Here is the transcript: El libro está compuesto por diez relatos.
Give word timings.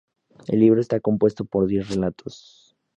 El 0.47 0.61
libro 0.61 0.81
está 0.81 0.99
compuesto 0.99 1.45
por 1.45 1.67
diez 1.67 1.87
relatos. 1.89 2.75